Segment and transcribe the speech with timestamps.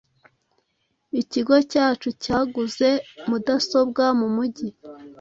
[1.21, 2.89] Ikigo cyacu cyaguze
[3.29, 4.67] mudasobwa mu mugi.